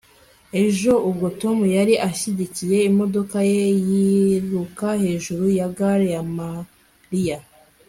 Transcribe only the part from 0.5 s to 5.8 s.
ejo, ubwo tom yari ashyigikiye imodoka ye, yiruka hejuru ya